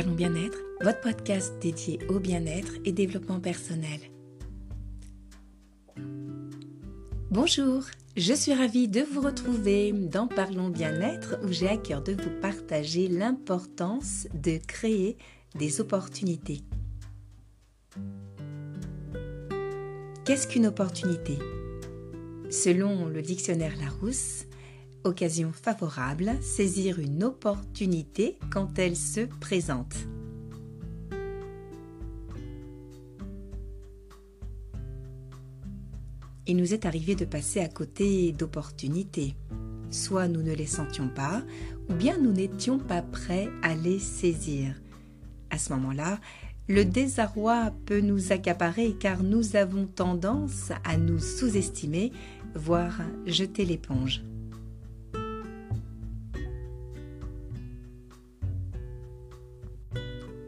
[0.00, 4.00] bien-être, votre podcast dédié au bien-être et développement personnel.
[7.30, 7.84] Bonjour,
[8.16, 12.40] je suis ravie de vous retrouver dans Parlons bien-être où j'ai à cœur de vous
[12.40, 15.18] partager l'importance de créer
[15.58, 16.62] des opportunités.
[20.24, 21.38] Qu'est-ce qu'une opportunité?
[22.50, 24.46] Selon le dictionnaire Larousse,
[25.04, 29.96] occasion favorable, saisir une opportunité quand elle se présente.
[36.46, 39.34] Il nous est arrivé de passer à côté d'opportunités.
[39.90, 41.42] Soit nous ne les sentions pas,
[41.88, 44.74] ou bien nous n'étions pas prêts à les saisir.
[45.50, 46.18] À ce moment-là,
[46.68, 52.12] le désarroi peut nous accaparer car nous avons tendance à nous sous-estimer,
[52.54, 54.22] voire jeter l'éponge.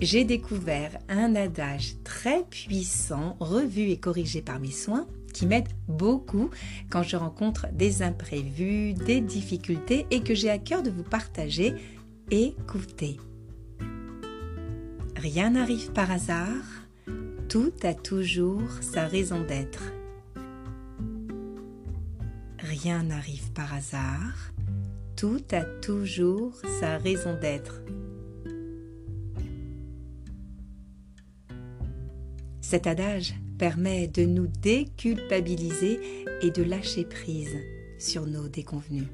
[0.00, 6.50] J'ai découvert un adage très puissant, revu et corrigé par mes soins, qui m'aide beaucoup
[6.90, 11.74] quand je rencontre des imprévus, des difficultés et que j'ai à cœur de vous partager.
[12.30, 13.18] Écoutez.
[15.16, 16.64] Rien n'arrive par hasard,
[17.48, 19.92] tout a toujours sa raison d'être.
[22.60, 24.52] Rien n'arrive par hasard,
[25.16, 27.82] tout a toujours sa raison d'être.
[32.70, 37.56] Cet adage permet de nous déculpabiliser et de lâcher prise
[37.98, 39.06] sur nos déconvenus.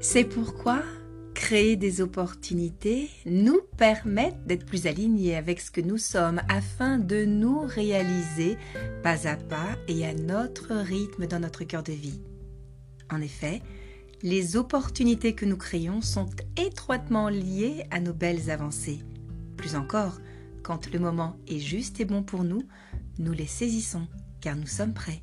[0.00, 0.82] C'est pourquoi
[1.34, 7.24] créer des opportunités nous permet d'être plus alignés avec ce que nous sommes afin de
[7.24, 8.58] nous réaliser
[9.04, 12.20] pas à pas et à notre rythme dans notre cœur de vie.
[13.08, 13.62] En effet,
[14.22, 19.00] les opportunités que nous créons sont étroitement liées à nos belles avancées.
[19.56, 20.20] Plus encore,
[20.62, 22.62] quand le moment est juste et bon pour nous,
[23.18, 24.06] nous les saisissons
[24.40, 25.22] car nous sommes prêts.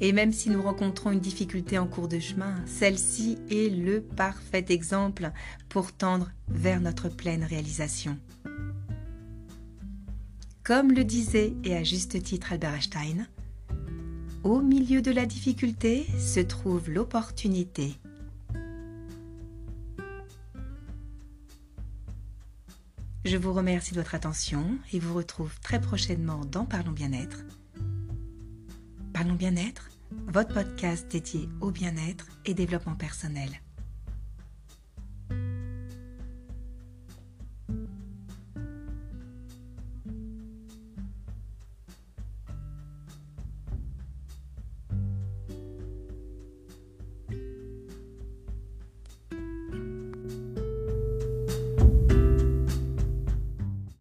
[0.00, 4.66] Et même si nous rencontrons une difficulté en cours de chemin, celle-ci est le parfait
[4.68, 5.32] exemple
[5.68, 8.16] pour tendre vers notre pleine réalisation.
[10.62, 13.26] Comme le disait et à juste titre Albert Einstein,
[14.44, 17.94] au milieu de la difficulté se trouve l'opportunité.
[23.24, 27.44] Je vous remercie de votre attention et vous retrouve très prochainement dans Parlons bien-être.
[29.12, 29.90] Parlons bien-être,
[30.28, 33.50] votre podcast dédié au bien-être et développement personnel.